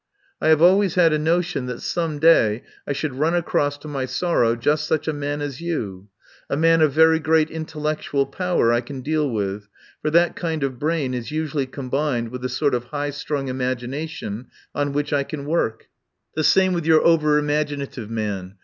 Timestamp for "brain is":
10.79-11.29